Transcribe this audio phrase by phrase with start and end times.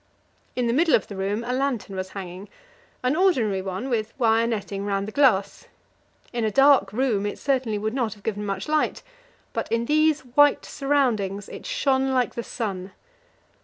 [0.55, 2.49] In the middle of the room a lantern was hanging,
[3.03, 5.67] an ordinary one with wire netting round the glass.
[6.33, 9.03] In a dark room it certainly would not have given much light,
[9.53, 12.93] but in these white surroundings it shone like the sun.